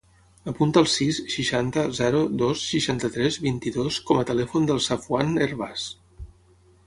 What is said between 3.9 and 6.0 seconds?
com a telèfon del Safwan Hervas.